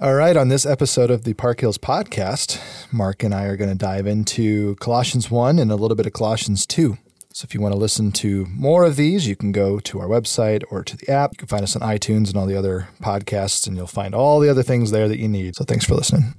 [0.00, 2.60] All right, on this episode of the Park Hills podcast,
[2.92, 6.12] Mark and I are going to dive into Colossians 1 and a little bit of
[6.12, 6.96] Colossians 2.
[7.32, 10.06] So if you want to listen to more of these, you can go to our
[10.06, 11.32] website or to the app.
[11.32, 14.38] You can find us on iTunes and all the other podcasts, and you'll find all
[14.38, 15.56] the other things there that you need.
[15.56, 16.34] So thanks for listening.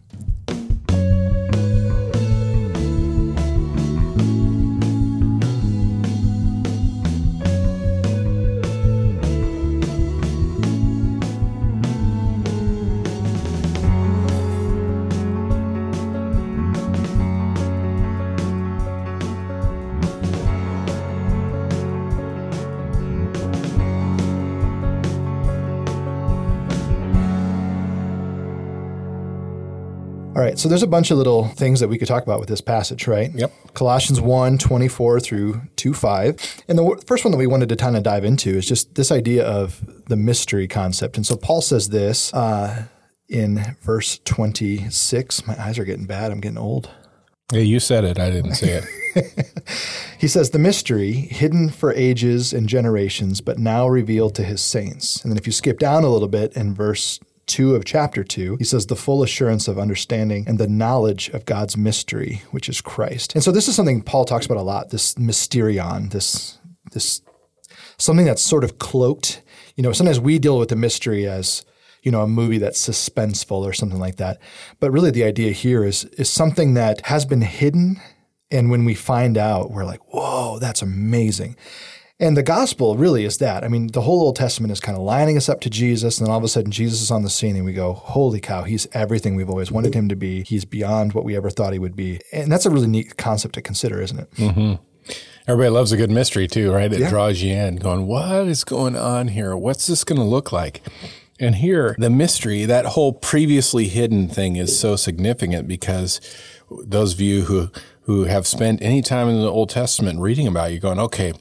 [30.40, 32.48] All right, so there's a bunch of little things that we could talk about with
[32.48, 33.30] this passage, right?
[33.36, 33.52] Yep.
[33.74, 36.64] Colossians 1, 24 through 2, 5.
[36.70, 38.96] And the w- first one that we wanted to kind of dive into is just
[38.96, 41.18] this idea of the mystery concept.
[41.18, 42.86] And so Paul says this uh,
[43.28, 45.46] in verse 26.
[45.46, 46.32] My eyes are getting bad.
[46.32, 46.90] I'm getting old.
[47.52, 48.18] Yeah, you said it.
[48.18, 48.82] I didn't say
[49.16, 49.46] it.
[50.20, 55.24] He says, The mystery, hidden for ages and generations, but now revealed to his saints.
[55.24, 58.58] And then if you skip down a little bit in verse 2 of chapter 2,
[58.58, 62.80] he says, The full assurance of understanding and the knowledge of God's mystery, which is
[62.80, 63.34] Christ.
[63.36, 66.60] And so this is something Paul talks about a lot this mysterion, this,
[66.92, 67.22] this
[67.98, 69.42] something that's sort of cloaked.
[69.76, 71.66] You know, sometimes we deal with the mystery as,
[72.04, 74.40] you know, a movie that's suspenseful or something like that.
[74.80, 78.00] But really the idea here is is something that has been hidden
[78.52, 81.56] and when we find out, we're like, whoa, that's amazing.
[82.22, 83.64] And the gospel really is that.
[83.64, 86.28] I mean, the whole Old Testament is kind of lining us up to Jesus, and
[86.28, 88.64] then all of a sudden Jesus is on the scene, and we go, holy cow,
[88.64, 90.44] he's everything we've always wanted him to be.
[90.44, 92.20] He's beyond what we ever thought he would be.
[92.34, 94.32] And that's a really neat concept to consider, isn't it?
[94.32, 95.14] Mm-hmm.
[95.48, 96.92] Everybody loves a good mystery too, right?
[96.92, 99.56] It draws you in, going, "What is going on here?
[99.58, 100.82] What's this going to look like?"
[101.40, 106.22] And here, the mystery, that whole previously hidden thing, is so significant because
[106.86, 107.70] those of you who
[108.02, 111.34] who have spent any time in the Old Testament reading about, it, you're going, "Okay,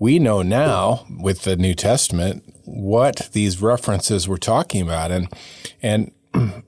[0.00, 5.28] we know now with the New Testament what these references were talking about," and
[5.80, 6.10] and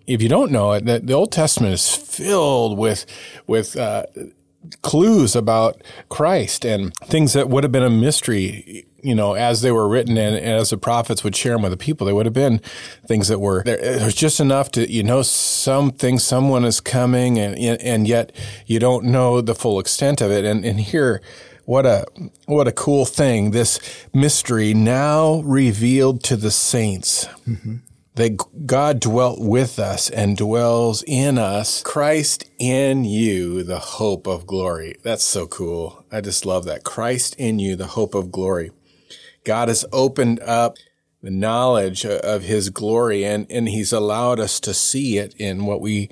[0.07, 3.07] if you don't know it, the, Old Testament is filled with
[3.49, 4.05] with uh,
[4.83, 9.73] clues about Christ and things that would have been a mystery, you know, as they
[9.73, 12.07] were written and, and as the prophets would share them with the people.
[12.07, 12.61] They would have been
[13.07, 13.77] things that were there.
[13.77, 18.33] There's just enough to, you know, something, someone is coming and, and yet
[18.65, 20.45] you don't know the full extent of it.
[20.45, 21.21] And, and here,
[21.65, 22.07] what a,
[22.47, 23.51] what a cool thing.
[23.51, 23.81] This
[24.15, 27.77] mystery now revealed to the saints mm-hmm.
[28.15, 31.83] that God dwelt with us and dwells in us.
[31.83, 34.97] Christ in you, the hope of glory.
[35.03, 36.05] That's so cool.
[36.13, 36.85] I just love that.
[36.85, 38.71] Christ in you, the hope of glory.
[39.45, 40.77] God has opened up
[41.23, 45.81] the knowledge of his glory and, and he's allowed us to see it in what
[45.81, 46.09] we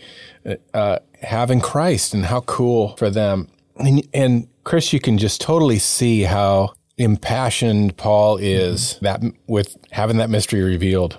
[0.72, 3.48] uh, have in Christ and how cool for them.
[3.76, 10.18] And, and Chris, you can just totally see how impassioned Paul is that with having
[10.18, 11.18] that mystery revealed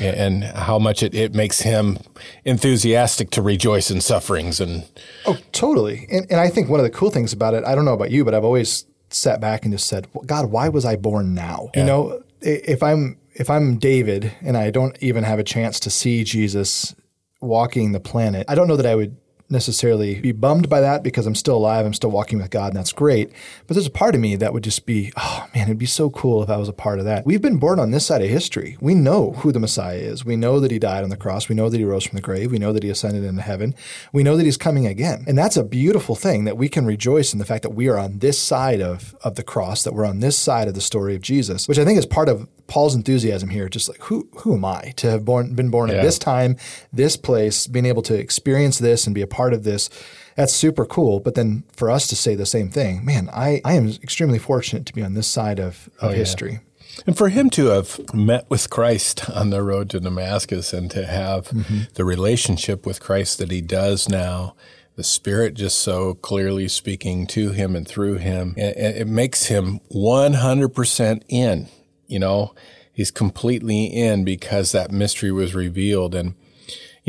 [0.00, 1.98] and how much it, it makes him
[2.44, 4.84] enthusiastic to rejoice in sufferings and
[5.26, 6.06] Oh, totally.
[6.10, 8.10] And, and I think one of the cool things about it, I don't know about
[8.10, 11.70] you, but I've always sat back and just said, God, why was I born now?
[11.74, 15.90] You know, if I'm if I'm David and I don't even have a chance to
[15.90, 16.94] see Jesus
[17.40, 19.16] walking the planet, I don't know that I would
[19.50, 22.76] necessarily be bummed by that because I'm still alive, I'm still walking with God, and
[22.76, 23.32] that's great.
[23.66, 26.10] But there's a part of me that would just be, oh man, it'd be so
[26.10, 27.24] cool if I was a part of that.
[27.24, 28.76] We've been born on this side of history.
[28.80, 30.24] We know who the Messiah is.
[30.24, 31.48] We know that he died on the cross.
[31.48, 32.50] We know that he rose from the grave.
[32.50, 33.74] We know that he ascended into heaven.
[34.12, 35.24] We know that he's coming again.
[35.26, 37.98] And that's a beautiful thing that we can rejoice in the fact that we are
[37.98, 41.14] on this side of, of the cross, that we're on this side of the story
[41.14, 43.68] of Jesus, which I think is part of Paul's enthusiasm here.
[43.68, 46.56] Just like, who, who am I to have born, been born at this time,
[46.92, 49.90] this place, being able to experience this and be a part of this?
[50.36, 51.20] That's super cool.
[51.20, 54.86] But then for us to say the same thing, man, I, I am extremely fortunate
[54.86, 56.60] to be on this side of, of oh, history.
[57.06, 61.06] And for him to have met with Christ on the road to Damascus and to
[61.06, 61.82] have mm-hmm.
[61.94, 64.54] the relationship with Christ that he does now,
[64.96, 69.80] the Spirit just so clearly speaking to him and through him, it, it makes him
[69.92, 71.68] 100% in.
[72.08, 72.54] You know,
[72.92, 76.14] he's completely in because that mystery was revealed.
[76.14, 76.34] And,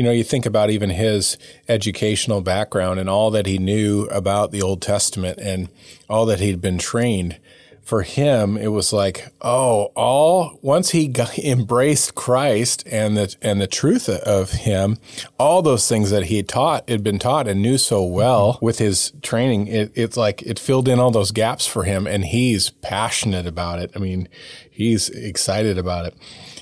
[0.00, 1.36] you know, you think about even his
[1.68, 5.68] educational background and all that he knew about the Old Testament and
[6.08, 7.38] all that he'd been trained
[7.82, 13.60] for him, it was like, oh, all once he got, embraced Christ and the and
[13.60, 14.96] the truth of him,
[15.38, 18.64] all those things that he had taught had been taught and knew so well mm-hmm.
[18.64, 22.24] with his training, it, it's like it filled in all those gaps for him, and
[22.24, 23.90] he's passionate about it.
[23.94, 24.28] I mean,
[24.70, 26.14] he's excited about it.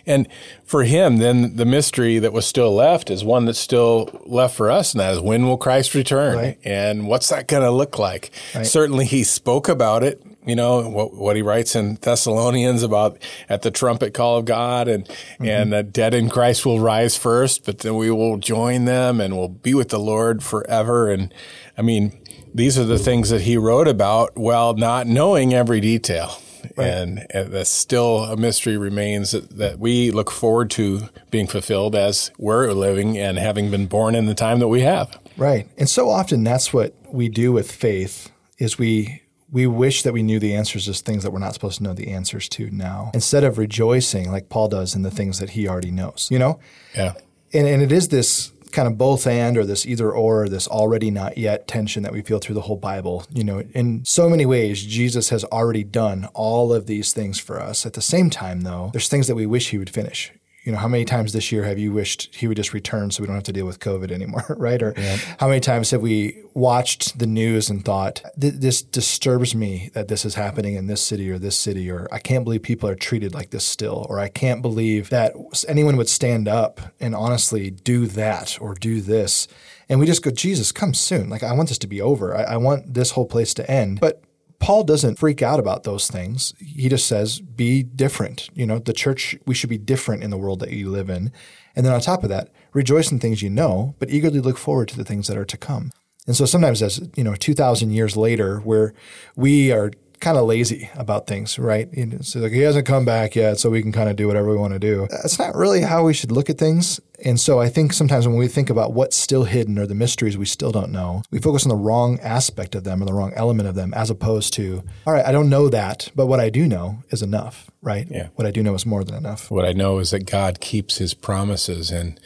[0.09, 0.27] And
[0.65, 4.71] for him, then the mystery that was still left is one that's still left for
[4.71, 6.37] us, and that is when will Christ return?
[6.37, 6.59] Right.
[6.65, 8.33] And what's that going to look like?
[8.55, 8.67] Right.
[8.67, 13.19] Certainly, he spoke about it you know what, what he writes in Thessalonians about
[13.51, 15.45] at the trumpet call of God and mm-hmm.
[15.45, 19.37] and the dead in Christ will rise first, but then we will join them and
[19.37, 21.11] we'll be with the Lord forever.
[21.11, 21.35] And
[21.77, 22.19] I mean,
[22.55, 26.41] these are the things that he wrote about while not knowing every detail.
[26.77, 26.87] Right.
[26.87, 31.95] And, and that still a mystery remains that, that we look forward to being fulfilled
[31.95, 35.19] as we're living and having been born in the time that we have.
[35.37, 35.69] Right.
[35.79, 40.23] And so often that's what we do with faith is we we wish that we
[40.23, 43.11] knew the answers to things that we're not supposed to know the answers to now
[43.15, 46.61] instead of rejoicing like Paul does in the things that he already knows, you know?
[46.95, 47.15] Yeah.
[47.55, 50.69] And, and it is this kind of both and or this either or, or this
[50.69, 53.25] already not yet tension that we feel through the whole Bible.
[53.33, 57.61] You know, in so many ways, Jesus has already done all of these things for
[57.61, 57.85] us.
[57.85, 60.33] At the same time, though, there's things that we wish he would finish
[60.65, 63.23] you know, how many times this year have you wished he would just return so
[63.23, 64.83] we don't have to deal with COVID anymore, right?
[64.83, 65.17] Or yeah.
[65.39, 70.25] how many times have we watched the news and thought, this disturbs me that this
[70.25, 73.35] is happening in this city or this city, or I can't believe people are treated
[73.35, 75.35] like this still, or I can't believe that
[75.69, 79.49] anyone would stand up and honestly do that or do this.
[79.89, 81.31] And we just go, Jesus, come soon.
[81.31, 82.37] Like, I want this to be over.
[82.37, 84.01] I, I want this whole place to end.
[84.01, 84.23] But
[84.61, 86.53] Paul doesn't freak out about those things.
[86.59, 88.51] He just says, be different.
[88.55, 91.33] You know, the church, we should be different in the world that you live in.
[91.77, 94.89] And then on top of that, rejoice in things you know, but eagerly look forward
[94.89, 95.93] to the things that are to come.
[96.27, 98.93] And so sometimes as, you know, 2000 years later where
[99.37, 101.89] we are kind of lazy about things, right?
[102.23, 104.57] So like he hasn't come back yet, so we can kind of do whatever we
[104.57, 105.07] want to do.
[105.11, 107.01] That's not really how we should look at things.
[107.25, 110.39] And so I think sometimes when we think about what's still hidden or the mysteries
[110.39, 113.33] we still don't know, we focus on the wrong aspect of them or the wrong
[113.35, 116.49] element of them as opposed to, all right, I don't know that, but what I
[116.49, 118.07] do know is enough, right?
[118.09, 118.29] Yeah.
[118.37, 119.51] What I do know is more than enough.
[119.51, 122.21] What I know is that God keeps his promises and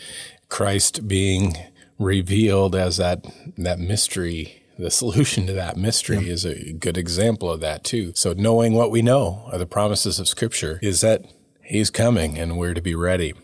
[0.49, 1.57] Christ being
[1.99, 3.25] revealed as that
[3.57, 6.33] that mystery the solution to that mystery yeah.
[6.33, 8.13] is a good example of that too.
[8.15, 11.25] So knowing what we know of the promises of scripture is that
[11.63, 13.35] he's coming and we're to be ready.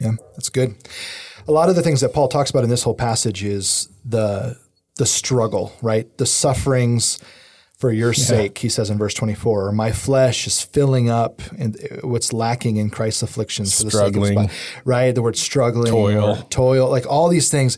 [0.00, 0.74] Yeah, that's good.
[1.48, 4.56] A lot of the things that Paul talks about in this whole passage is the
[4.96, 6.16] the struggle, right?
[6.16, 7.20] The sufferings
[7.76, 8.24] for your yeah.
[8.24, 12.88] sake, he says in verse 24, my flesh is filling up and what's lacking in
[12.88, 14.12] Christ's afflictions for struggling.
[14.12, 14.80] the sake of his body.
[14.86, 15.14] right?
[15.14, 17.76] The word struggling, toil, toil, like all these things.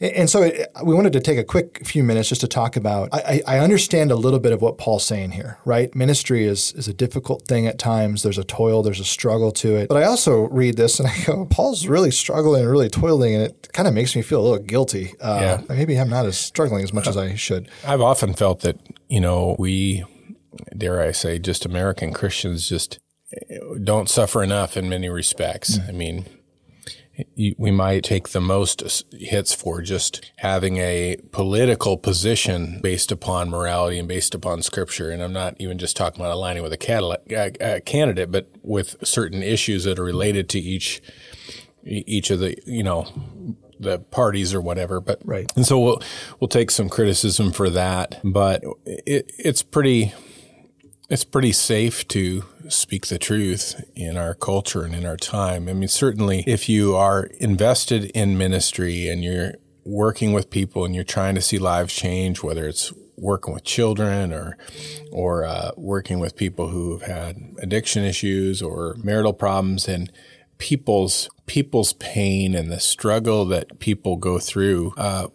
[0.00, 3.08] And so it, we wanted to take a quick few minutes just to talk about.
[3.12, 5.92] I, I, understand a little bit of what Paul's saying here, right?
[5.92, 8.22] Ministry is is a difficult thing at times.
[8.22, 9.88] There's a toil, there's a struggle to it.
[9.88, 13.42] But I also read this and I go, Paul's really struggling and really toiling, and
[13.42, 15.14] it kind of makes me feel a little guilty.
[15.20, 15.74] Uh, yeah.
[15.74, 17.68] Maybe I'm not as struggling as much as I should.
[17.84, 18.76] I've often felt that
[19.08, 20.04] you know we,
[20.76, 22.98] dare I say, just American Christians just
[23.82, 25.78] don't suffer enough in many respects.
[25.78, 25.88] Mm.
[25.88, 26.26] I mean,
[27.36, 33.98] we might take the most hits for just having a political position based upon morality
[33.98, 35.10] and based upon scripture.
[35.10, 39.84] And I'm not even just talking about aligning with a candidate, but with certain issues
[39.84, 41.02] that are related to each
[41.84, 43.06] each of the you know
[43.80, 45.00] the parties or whatever.
[45.00, 46.02] But right, and so we'll
[46.40, 48.20] we'll take some criticism for that.
[48.24, 50.12] But it, it's pretty
[51.08, 55.68] it's pretty safe to speak the truth in our culture and in our time.
[55.68, 59.54] I mean, certainly if you are invested in ministry and you're
[59.84, 64.32] working with people and you're trying to see lives change, whether it's working with children
[64.32, 64.56] or
[65.10, 70.12] or uh, working with people who have had addiction issues or marital problems and
[70.58, 75.28] people's people's pain and the struggle that people go through uh,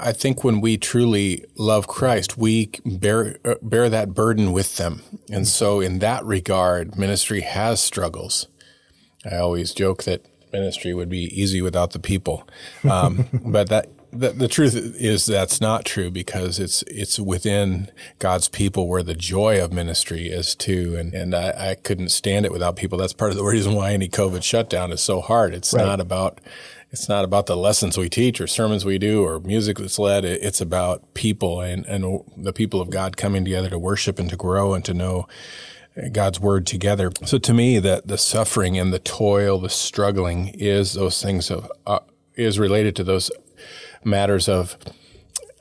[0.00, 5.46] I think when we truly love Christ, we bear bear that burden with them, and
[5.46, 8.46] so in that regard, ministry has struggles.
[9.28, 12.48] I always joke that ministry would be easy without the people,
[12.88, 18.48] um, but that the, the, truth is that's not true because it's it's within God's
[18.48, 22.52] people where the joy of ministry is too, and and I, I couldn't stand it
[22.52, 22.98] without people.
[22.98, 25.54] That's part of the reason why any COVID shutdown is so hard.
[25.54, 25.84] It's right.
[25.84, 26.40] not about
[26.90, 30.24] it's not about the lessons we teach or sermons we do or music that's led.
[30.24, 34.36] It's about people and, and the people of God coming together to worship and to
[34.36, 35.28] grow and to know
[36.12, 37.12] God's word together.
[37.24, 41.70] So to me, that the suffering and the toil, the struggling is those things of,
[41.86, 41.98] uh,
[42.36, 43.30] is related to those
[44.04, 44.76] matters of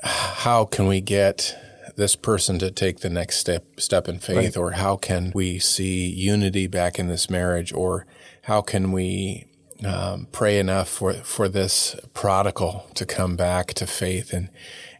[0.03, 1.56] how can we get
[1.96, 4.58] this person to take the next step step in faith right.
[4.58, 8.06] or how can we see unity back in this marriage or
[8.44, 9.48] how can we
[9.86, 14.50] um, pray enough for for this prodigal to come back to faith and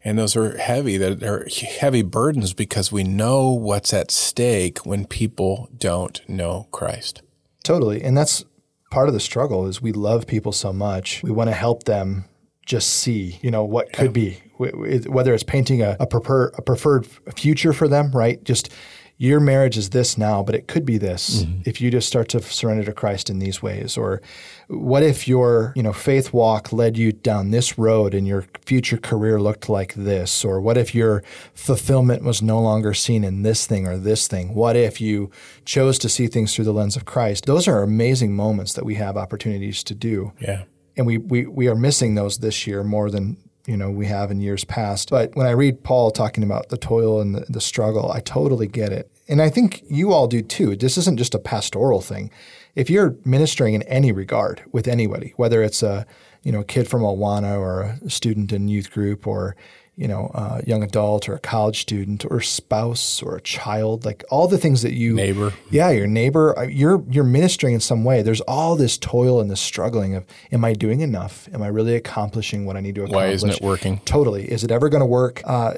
[0.04, 1.48] and those are heavy that are
[1.80, 7.22] heavy burdens because we know what's at stake when people don't know Christ.
[7.64, 8.46] Totally, and that's
[8.90, 11.22] part of the struggle is we love people so much.
[11.24, 12.24] We want to help them
[12.68, 17.08] just see, you know, what could be, whether it's painting a, a, prefer, a preferred
[17.36, 18.44] future for them, right?
[18.44, 18.72] Just
[19.20, 21.62] your marriage is this now, but it could be this mm-hmm.
[21.66, 23.98] if you just start to surrender to Christ in these ways.
[23.98, 24.22] Or
[24.68, 28.98] what if your, you know, faith walk led you down this road and your future
[28.98, 30.46] career looked like this?
[30.46, 31.24] Or what if your
[31.56, 34.54] fulfillment was no longer seen in this thing or this thing?
[34.54, 35.32] What if you
[35.66, 37.46] chose to see things through the lens of Christ?
[37.46, 40.34] Those are amazing moments that we have opportunities to do.
[40.40, 40.66] Yeah.
[40.98, 44.32] And we, we, we are missing those this year more than you know we have
[44.32, 45.10] in years past.
[45.10, 48.68] But when I read Paul talking about the toil and the, the struggle, I totally
[48.68, 49.12] get it.
[49.28, 50.76] And I think you all do too.
[50.76, 52.32] This isn't just a pastoral thing.
[52.76, 56.06] If you're ministering in any regard with anybody, whether it's a
[56.48, 59.58] you know a kid from Awana or a student in youth group or
[59.98, 64.24] you know, a young adult or a college student or spouse or a child, like
[64.30, 68.04] all the things that you neighbor, yeah, your neighbor, uh, you're you're ministering in some
[68.04, 68.22] way.
[68.22, 71.50] There's all this toil and this struggling of, am I doing enough?
[71.52, 73.16] Am I really accomplishing what I need to accomplish?
[73.16, 74.00] Why isn't it working?
[74.06, 74.50] Totally.
[74.50, 75.42] Is it ever going to work?
[75.44, 75.74] Uh,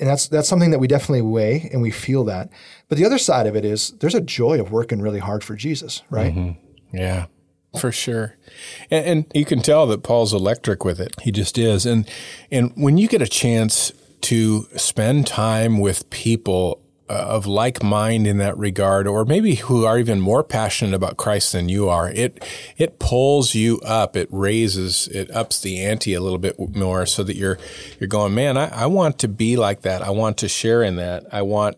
[0.00, 2.50] and that's that's something that we definitely weigh and we feel that.
[2.88, 5.54] But the other side of it is there's a joy of working really hard for
[5.54, 6.34] Jesus, right?
[6.34, 6.96] Mm-hmm.
[6.96, 7.26] Yeah.
[7.78, 8.36] For sure.
[8.90, 11.14] And, and, you can tell that Paul's electric with it.
[11.22, 11.86] He just is.
[11.86, 12.08] And,
[12.50, 18.26] and when you get a chance to spend time with people uh, of like mind
[18.26, 22.10] in that regard, or maybe who are even more passionate about Christ than you are,
[22.10, 22.44] it,
[22.76, 24.16] it pulls you up.
[24.16, 27.58] It raises, it ups the ante a little bit more so that you're,
[28.00, 30.02] you're going, man, I, I want to be like that.
[30.02, 31.24] I want to share in that.
[31.32, 31.76] I want,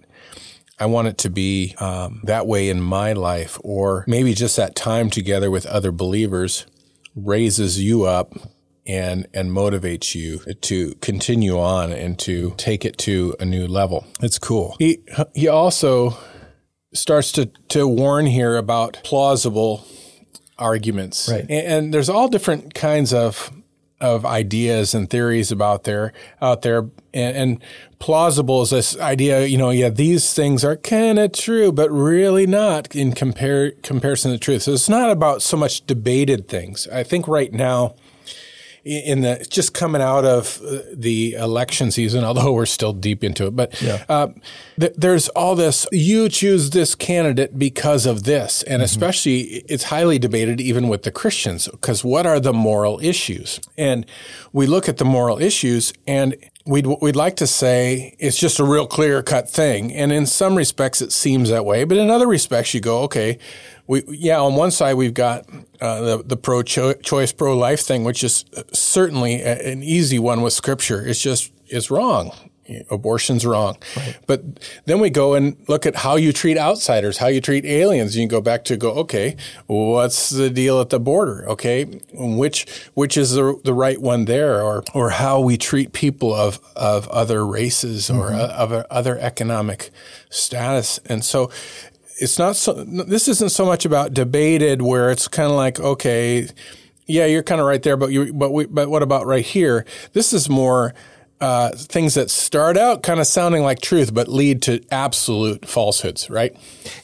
[0.78, 4.74] I want it to be um, that way in my life, or maybe just that
[4.74, 6.66] time together with other believers
[7.14, 8.32] raises you up
[8.86, 14.06] and and motivates you to continue on and to take it to a new level.
[14.20, 14.76] It's cool.
[14.78, 14.98] He
[15.34, 16.16] he also
[16.92, 19.86] starts to to warn here about plausible
[20.58, 21.28] arguments.
[21.30, 21.42] Right.
[21.42, 23.50] And, and there's all different kinds of
[24.02, 26.88] of ideas and theories about there out there.
[27.14, 27.64] And, and
[27.98, 32.48] plausible is this idea you know yeah these things are kind of true but really
[32.48, 34.62] not in compare comparison to truth.
[34.62, 36.88] So it's not about so much debated things.
[36.88, 37.94] I think right now
[38.84, 43.46] in the just coming out of uh, the election season, although we're still deep into
[43.46, 43.54] it.
[43.54, 44.04] But yeah.
[44.08, 44.28] uh,
[44.78, 45.86] th- there's all this.
[45.92, 48.84] You choose this candidate because of this, and mm-hmm.
[48.84, 53.60] especially it's highly debated even with the Christians because what are the moral issues?
[53.78, 54.04] And
[54.52, 56.34] we look at the moral issues, and
[56.64, 60.56] we'd we'd like to say it's just a real clear cut thing, and in some
[60.56, 63.38] respects it seems that way, but in other respects you go, okay,
[63.86, 65.48] we yeah, on one side we've got
[65.80, 70.42] uh, the the pro choice pro life thing, which is certainly a, an easy one
[70.42, 71.06] with Scripture.
[71.06, 72.32] It's just it's wrong.
[72.90, 73.76] Abortion's wrong.
[73.96, 74.16] Right.
[74.26, 74.42] But
[74.86, 78.16] then we go and look at how you treat outsiders, how you treat aliens.
[78.16, 79.36] You can go back to go, okay,
[79.66, 81.46] what's the deal at the border?
[81.48, 86.32] Okay, which which is the, the right one there, or or how we treat people
[86.32, 88.38] of of other races or mm-hmm.
[88.38, 89.90] of other economic
[90.30, 91.00] status.
[91.06, 91.50] And so
[92.22, 96.48] it's not so, this isn't so much about debated where it's kind of like, okay,
[97.06, 99.84] yeah, you're kind of right there, but you, but we, but what about right here?
[100.12, 100.94] This is more,
[101.40, 106.30] uh, things that start out kind of sounding like truth, but lead to absolute falsehoods,
[106.30, 106.56] right?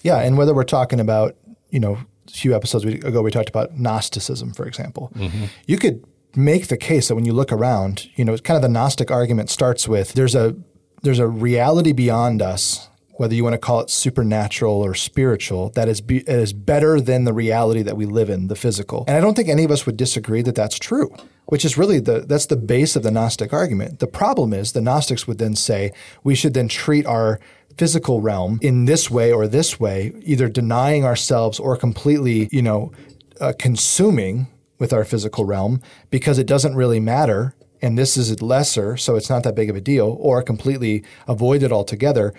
[0.02, 0.20] Yeah.
[0.20, 1.34] And whether we're talking about,
[1.70, 1.98] you know,
[2.28, 5.10] a few episodes ago, we talked about Gnosticism, for example.
[5.16, 5.46] Mm-hmm.
[5.66, 6.04] You could
[6.36, 9.50] make the case that when you look around, you know, kind of the Gnostic argument
[9.50, 10.54] starts with there's a
[11.02, 12.87] there's a reality beyond us
[13.18, 17.24] whether you want to call it supernatural or spiritual, that is, be, is better than
[17.24, 19.04] the reality that we live in, the physical.
[19.08, 21.12] And I don't think any of us would disagree that that's true,
[21.46, 23.98] which is really the that's the base of the Gnostic argument.
[23.98, 27.40] The problem is the Gnostics would then say we should then treat our
[27.76, 32.92] physical realm in this way or this way, either denying ourselves or completely, you know,
[33.40, 34.46] uh, consuming
[34.78, 39.30] with our physical realm because it doesn't really matter and this is lesser, so it's
[39.30, 42.34] not that big of a deal, or completely avoid it altogether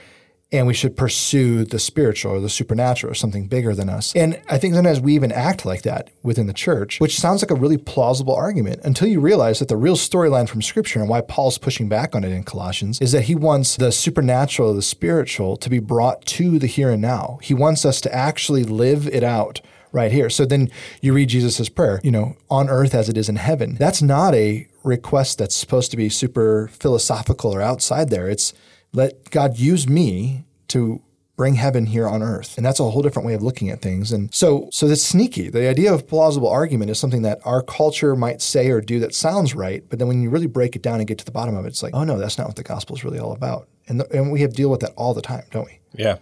[0.52, 4.16] and we should pursue the spiritual or the supernatural or something bigger than us.
[4.16, 7.52] And I think sometimes we even act like that within the church, which sounds like
[7.52, 11.22] a really plausible argument until you realize that the real storyline from Scripture and why
[11.22, 15.56] Paul's pushing back on it in Colossians is that he wants the supernatural, the spiritual,
[15.58, 17.40] to be brought to the here and now.
[17.44, 20.30] He wants us to actually live it out right here.
[20.30, 20.70] So then
[21.02, 23.76] you read Jesus' prayer, you know, on earth as it is in heaven.
[23.76, 28.30] That's not a request that's supposed to be super philosophical or outside there.
[28.30, 28.54] It's
[28.94, 31.02] let God use me to
[31.40, 32.58] bring heaven here on earth.
[32.58, 34.12] And that's a whole different way of looking at things.
[34.12, 35.50] And so so that's sneaky.
[35.50, 39.16] The idea of plausible argument is something that our culture might say or do that
[39.16, 41.56] sounds right, but then when you really break it down and get to the bottom
[41.56, 43.70] of it, it's like, oh no, that's not what the gospel is really all about.
[43.88, 45.80] And, the, and we have to deal with that all the time, don't we?
[45.94, 46.18] Yeah.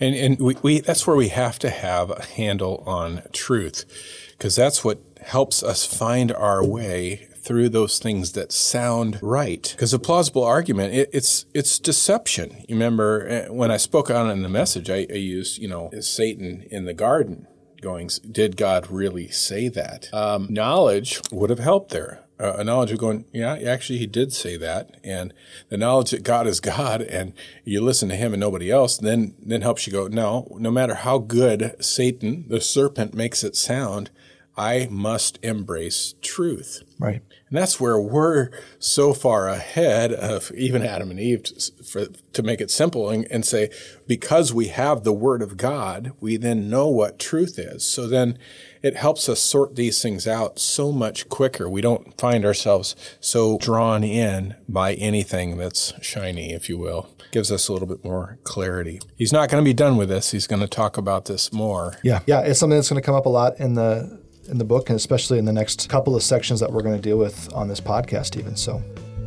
[0.00, 3.84] And and we, we that's where we have to have a handle on truth
[4.30, 9.68] because that's what helps us find our way through those things that sound right.
[9.76, 12.64] Because a plausible argument, it, it's it's deception.
[12.68, 15.90] You remember eh, when I spoke on in the message, I, I used you know
[16.00, 17.46] Satan in the garden
[17.82, 20.08] going, did God really say that?
[20.14, 22.20] Um, knowledge would have helped there.
[22.40, 25.32] Uh, a knowledge of going, yeah, actually, he did say that, and
[25.68, 27.34] the knowledge that God is God, and
[27.64, 30.08] you listen to Him and nobody else, then then helps you go.
[30.08, 34.10] No, no matter how good Satan, the serpent, makes it sound,
[34.56, 36.82] I must embrace truth.
[36.98, 37.22] Right.
[37.48, 42.42] And that's where we're so far ahead of even Adam and Eve to, for, to
[42.42, 43.70] make it simple and, and, say,
[44.06, 47.84] because we have the Word of God, we then know what truth is.
[47.84, 48.38] So then
[48.82, 51.68] it helps us sort these things out so much quicker.
[51.68, 57.08] We don't find ourselves so drawn in by anything that's shiny, if you will.
[57.32, 59.00] Gives us a little bit more clarity.
[59.16, 60.30] He's not going to be done with this.
[60.30, 61.96] He's going to talk about this more.
[62.02, 62.20] Yeah.
[62.26, 62.40] Yeah.
[62.40, 64.21] It's something that's going to come up a lot in the
[64.52, 67.02] in the book, and especially in the next couple of sections that we're going to
[67.02, 68.54] deal with on this podcast, even.
[68.54, 68.80] So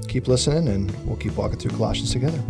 [0.08, 2.42] keep listening, and we'll keep walking through Colossians together.